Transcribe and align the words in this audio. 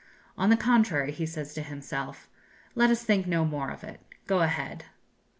On 0.35 0.49
the 0.49 0.57
contrary, 0.57 1.11
he 1.11 1.27
says 1.27 1.53
to 1.53 1.61
himself, 1.61 2.27
'Let 2.73 2.89
us 2.89 3.03
think 3.03 3.27
no 3.27 3.45
more 3.45 3.69
of 3.69 3.83
it; 3.83 3.99
go 4.25 4.39
ahead!' 4.39 4.85